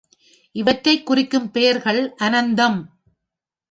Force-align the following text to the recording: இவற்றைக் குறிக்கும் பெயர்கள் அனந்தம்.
இவற்றைக் 0.51 1.05
குறிக்கும் 1.05 1.51
பெயர்கள் 1.51 2.13
அனந்தம். 2.19 2.79